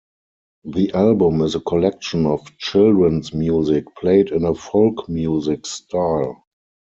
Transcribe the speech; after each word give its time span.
The 0.63 0.91
album 0.95 1.43
is 1.43 1.53
a 1.53 1.59
collection 1.59 2.25
of 2.25 2.57
children's 2.57 3.35
music 3.35 3.85
played 3.97 4.29
in 4.31 4.45
a 4.45 4.55
folk 4.55 5.07
music 5.07 5.67
style. 5.67 6.43